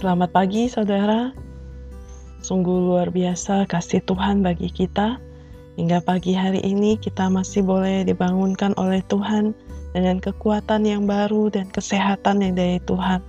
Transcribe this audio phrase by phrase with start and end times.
[0.00, 1.28] Selamat pagi, saudara.
[2.40, 5.20] Sungguh luar biasa kasih Tuhan bagi kita.
[5.76, 9.52] Hingga pagi hari ini, kita masih boleh dibangunkan oleh Tuhan
[9.92, 13.20] dengan kekuatan yang baru dan kesehatan yang dari Tuhan.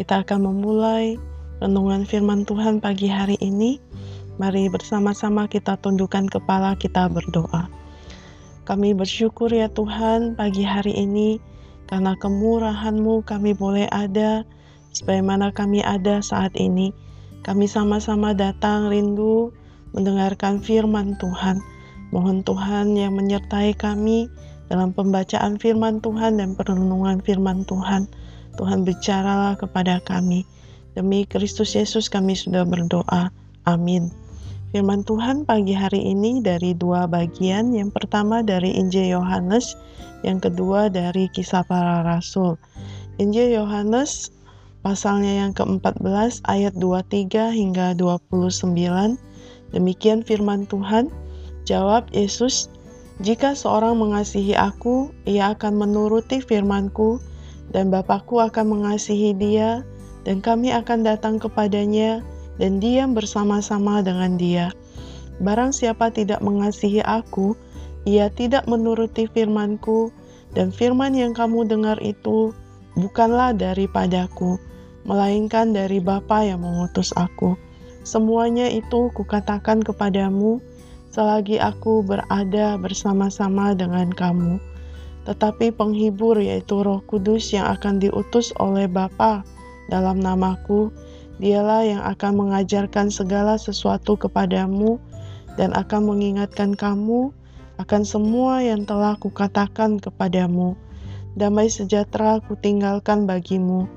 [0.00, 1.20] Kita akan memulai
[1.60, 3.76] renungan Firman Tuhan pagi hari ini.
[4.40, 7.68] Mari bersama-sama kita tundukkan kepala, kita berdoa.
[8.64, 11.36] Kami bersyukur ya Tuhan pagi hari ini
[11.84, 14.48] karena kemurahan-Mu kami boleh ada
[14.92, 16.92] sebagaimana kami ada saat ini.
[17.42, 19.50] Kami sama-sama datang rindu
[19.92, 21.58] mendengarkan firman Tuhan.
[22.12, 24.28] Mohon Tuhan yang menyertai kami
[24.68, 28.08] dalam pembacaan firman Tuhan dan perenungan firman Tuhan.
[28.60, 30.44] Tuhan bicaralah kepada kami.
[30.92, 33.32] Demi Kristus Yesus kami sudah berdoa.
[33.64, 34.12] Amin.
[34.72, 37.76] Firman Tuhan pagi hari ini dari dua bagian.
[37.76, 39.76] Yang pertama dari Injil Yohanes,
[40.24, 42.56] yang kedua dari Kisah Para Rasul.
[43.20, 44.32] Injil Yohanes
[44.82, 49.16] pasalnya yang ke-14 ayat 23 hingga 29.
[49.72, 51.08] Demikian firman Tuhan.
[51.64, 52.66] Jawab Yesus,
[53.22, 57.22] "Jika seorang mengasihi aku, ia akan menuruti firmanku,
[57.70, 59.86] dan Bapakku akan mengasihi dia,
[60.26, 62.20] dan kami akan datang kepadanya
[62.60, 64.74] dan diam bersama-sama dengan dia.
[65.40, 67.56] Barang siapa tidak mengasihi aku,
[68.04, 70.12] ia tidak menuruti firmanku,
[70.52, 72.52] dan firman yang kamu dengar itu
[72.94, 74.60] bukanlah daripadaku,
[75.06, 77.54] melainkan dari Bapa yang mengutus aku.
[78.02, 80.58] Semuanya itu kukatakan kepadamu
[81.12, 84.58] selagi aku berada bersama-sama dengan kamu.
[85.22, 89.46] Tetapi penghibur yaitu roh kudus yang akan diutus oleh Bapa
[89.86, 90.90] dalam namaku,
[91.42, 95.02] Dialah yang akan mengajarkan segala sesuatu kepadamu
[95.58, 97.34] dan akan mengingatkan kamu
[97.82, 100.78] akan semua yang telah kukatakan kepadamu.
[101.34, 103.90] Damai sejahtera kutinggalkan bagimu,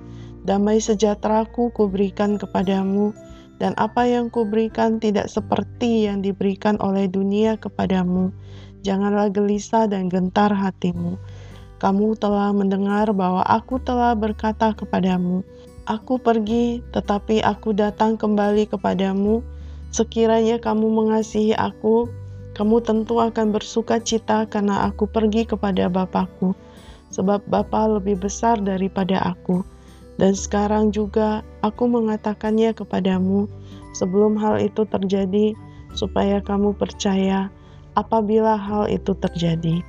[0.45, 3.11] damai sejahtera ku kuberikan kepadamu,
[3.57, 8.29] dan apa yang kuberikan tidak seperti yang diberikan oleh dunia kepadamu.
[8.85, 11.17] Janganlah gelisah dan gentar hatimu.
[11.81, 15.41] Kamu telah mendengar bahwa aku telah berkata kepadamu,
[15.85, 19.45] Aku pergi, tetapi aku datang kembali kepadamu.
[19.93, 22.09] Sekiranya kamu mengasihi aku,
[22.57, 26.57] kamu tentu akan bersuka cita karena aku pergi kepada Bapakku,
[27.13, 29.61] sebab Bapa lebih besar daripada aku.
[30.15, 33.51] Dan sekarang juga aku mengatakannya kepadamu
[33.91, 35.51] sebelum hal itu terjadi,
[35.95, 37.51] supaya kamu percaya
[37.95, 39.83] apabila hal itu terjadi.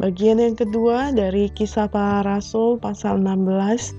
[0.00, 3.94] Bagian yang kedua dari kisah para rasul pasal 16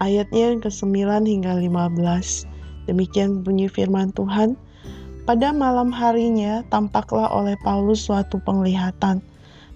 [0.00, 0.96] ayatnya yang ke-9
[1.28, 2.88] hingga 15.
[2.90, 4.58] Demikian bunyi firman Tuhan.
[5.22, 9.22] Pada malam harinya tampaklah oleh Paulus suatu penglihatan.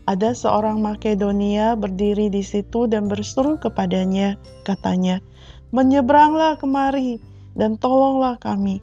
[0.07, 5.19] Ada seorang Makedonia berdiri di situ dan berseru kepadanya, katanya,
[5.75, 7.19] "Menyeberanglah kemari
[7.59, 8.79] dan tolonglah kami."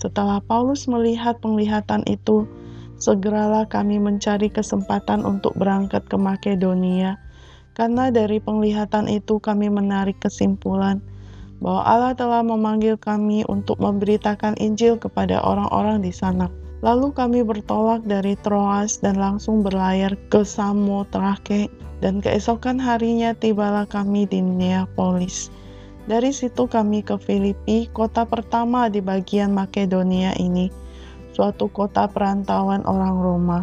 [0.00, 2.48] Setelah Paulus melihat penglihatan itu,
[2.96, 7.20] segeralah kami mencari kesempatan untuk berangkat ke Makedonia
[7.72, 11.00] karena dari penglihatan itu kami menarik kesimpulan
[11.62, 16.50] bahwa Allah telah memanggil kami untuk memberitakan Injil kepada orang-orang di sana.
[16.82, 21.70] Lalu kami bertolak dari Troas dan langsung berlayar ke Samotrake
[22.02, 25.46] dan keesokan harinya tibalah kami di Neapolis.
[26.10, 30.66] Dari situ kami ke Filipi, kota pertama di bagian Makedonia ini,
[31.30, 33.60] suatu kota perantauan orang Roma.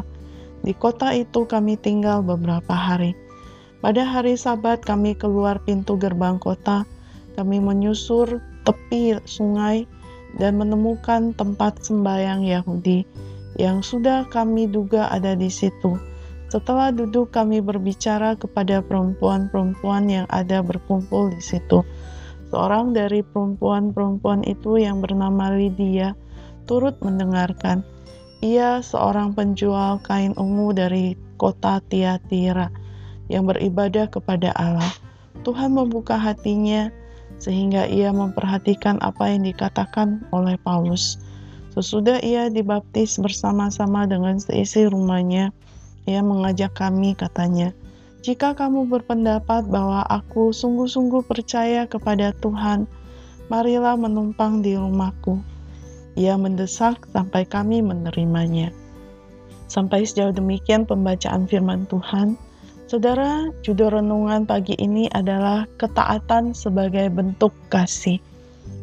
[0.64, 3.12] Di kota itu kami tinggal beberapa hari.
[3.84, 6.88] Pada hari Sabat, kami keluar pintu gerbang kota.
[7.36, 9.84] Kami menyusur tepi sungai
[10.38, 13.08] dan menemukan tempat sembahyang Yahudi
[13.58, 15.98] yang sudah kami duga ada di situ.
[16.50, 21.86] Setelah duduk, kami berbicara kepada perempuan-perempuan yang ada berkumpul di situ.
[22.50, 26.18] Seorang dari perempuan-perempuan itu yang bernama Lydia
[26.66, 27.86] turut mendengarkan.
[28.42, 32.74] Ia seorang penjual kain ungu dari kota Tiatira
[33.30, 34.90] yang beribadah kepada Allah.
[35.46, 36.90] Tuhan membuka hatinya
[37.40, 41.18] sehingga ia memperhatikan apa yang dikatakan oleh Paulus.
[41.74, 45.56] Sesudah ia dibaptis bersama-sama dengan seisi rumahnya,
[46.04, 47.72] ia mengajak kami katanya,
[48.22, 52.84] "Jika kamu berpendapat bahwa aku sungguh-sungguh percaya kepada Tuhan,
[53.48, 55.40] marilah menumpang di rumahku."
[56.20, 58.76] Ia mendesak sampai kami menerimanya.
[59.72, 62.36] Sampai sejauh demikian pembacaan firman Tuhan.
[62.90, 68.18] Saudara, judul renungan pagi ini adalah ketaatan sebagai bentuk kasih.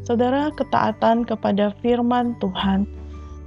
[0.06, 2.86] Saudara, ketaatan kepada firman Tuhan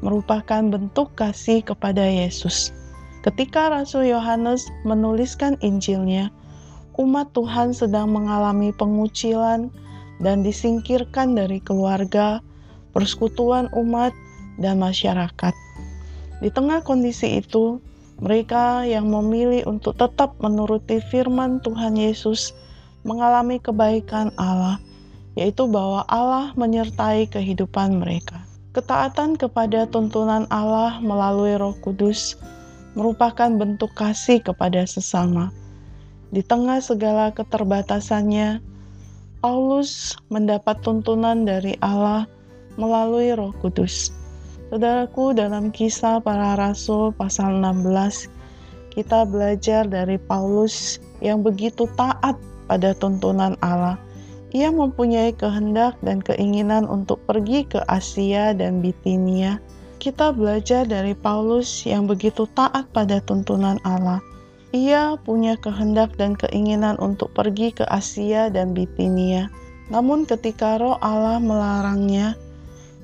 [0.04, 2.76] merupakan bentuk kasih kepada Yesus.
[3.24, 6.28] Ketika Rasul Yohanes menuliskan Injilnya,
[7.00, 9.72] umat Tuhan sedang mengalami pengucilan,
[10.20, 12.44] dan disingkirkan dari keluarga,
[12.92, 14.12] persekutuan umat,
[14.60, 15.56] dan masyarakat.
[16.44, 17.80] Di tengah kondisi itu,
[18.19, 22.51] mereka yang memilih untuk tetap menuruti firman Tuhan Yesus
[23.07, 24.75] mengalami kebaikan Allah,
[25.39, 28.44] yaitu bahwa Allah menyertai kehidupan mereka.
[28.75, 32.36] Ketaatan kepada tuntunan Allah melalui Roh Kudus
[32.94, 35.50] merupakan bentuk kasih kepada sesama.
[36.30, 38.62] Di tengah segala keterbatasannya,
[39.39, 42.27] Paulus mendapat tuntunan dari Allah
[42.75, 44.19] melalui Roh Kudus.
[44.69, 48.30] Saudaraku, dalam kisah para rasul pasal 16,
[48.94, 52.38] kita belajar dari Paulus yang begitu taat
[52.69, 53.98] pada tuntunan Allah.
[54.54, 59.57] Ia mempunyai kehendak dan keinginan untuk pergi ke Asia dan Bitinia.
[59.98, 64.21] Kita belajar dari Paulus yang begitu taat pada tuntunan Allah
[64.69, 69.50] ia punya kehendak dan keinginan untuk pergi ke Asia dan Bitinia.
[69.89, 72.38] Namun ketika roh Allah melarangnya,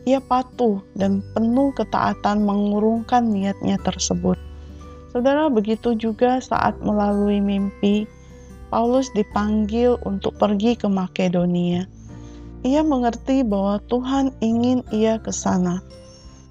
[0.05, 4.37] ia patuh dan penuh ketaatan mengurungkan niatnya tersebut.
[5.09, 8.05] Saudara, begitu juga saat melalui mimpi,
[8.69, 11.89] Paulus dipanggil untuk pergi ke Makedonia.
[12.65, 15.81] Ia mengerti bahwa Tuhan ingin ia ke sana.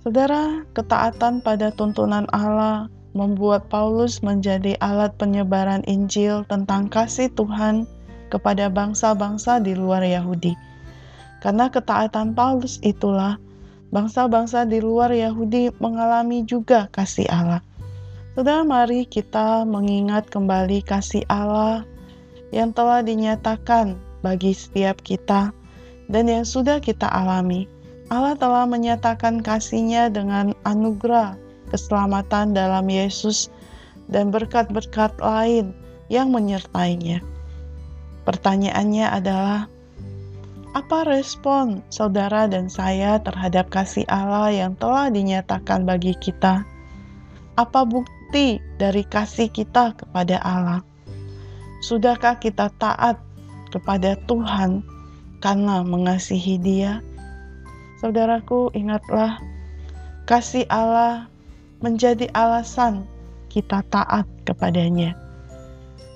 [0.02, 7.86] Saudara, ketaatan pada tuntunan Allah membuat Paulus menjadi alat penyebaran Injil tentang kasih Tuhan
[8.30, 10.73] kepada bangsa-bangsa di luar Yahudi.
[11.44, 13.36] Karena ketaatan Paulus itulah
[13.92, 17.60] bangsa-bangsa di luar Yahudi mengalami juga kasih Allah.
[18.32, 21.84] Saudara, mari kita mengingat kembali kasih Allah
[22.48, 25.52] yang telah dinyatakan bagi setiap kita
[26.08, 27.68] dan yang sudah kita alami.
[28.08, 31.36] Allah telah menyatakan kasihnya dengan anugerah
[31.74, 33.50] keselamatan dalam Yesus,
[34.06, 35.72] dan berkat-berkat lain
[36.12, 37.24] yang menyertainya.
[38.22, 39.66] Pertanyaannya adalah,
[40.74, 46.66] apa respon saudara dan saya terhadap kasih Allah yang telah dinyatakan bagi kita?
[47.54, 50.82] Apa bukti dari kasih kita kepada Allah?
[51.78, 53.22] Sudahkah kita taat
[53.70, 54.82] kepada Tuhan
[55.38, 56.98] karena mengasihi Dia?
[58.02, 59.38] Saudaraku, ingatlah
[60.26, 61.30] kasih Allah
[61.78, 63.06] menjadi alasan
[63.46, 65.14] kita taat kepadanya.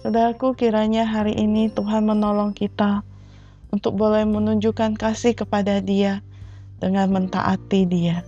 [0.03, 3.07] Saudaraku, kiranya hari ini Tuhan menolong kita
[3.75, 6.25] untuk boleh menunjukkan kasih kepada Dia
[6.81, 8.25] dengan mentaati Dia.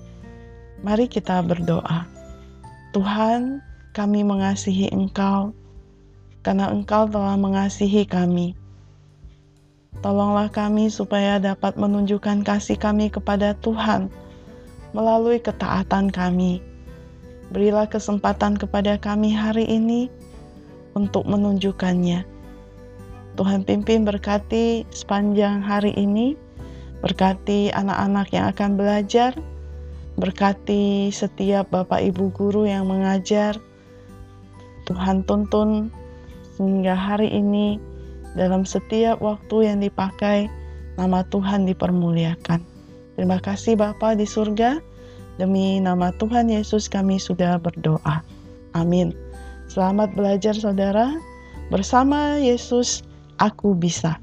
[0.80, 2.08] Mari kita berdoa.
[2.96, 3.60] Tuhan,
[3.92, 5.52] kami mengasihi Engkau
[6.40, 8.56] karena Engkau telah mengasihi kami.
[10.00, 14.08] Tolonglah kami supaya dapat menunjukkan kasih kami kepada Tuhan
[14.96, 16.64] melalui ketaatan kami
[17.50, 20.06] Berilah kesempatan kepada kami hari ini
[20.94, 22.22] untuk menunjukkannya.
[23.40, 26.36] Tuhan pimpin berkati sepanjang hari ini,
[27.00, 29.32] berkati anak-anak yang akan belajar,
[30.20, 33.56] berkati setiap Bapak Ibu guru yang mengajar.
[34.84, 35.88] Tuhan tuntun
[36.52, 37.80] sehingga hari ini
[38.36, 40.52] dalam setiap waktu yang dipakai
[41.00, 42.60] nama Tuhan dipermuliakan.
[43.16, 44.84] Terima kasih Bapa di surga.
[45.40, 48.20] Demi nama Tuhan Yesus kami sudah berdoa.
[48.76, 49.16] Amin.
[49.72, 51.16] Selamat belajar saudara.
[51.72, 53.00] Bersama Yesus
[53.40, 54.20] aku bisa.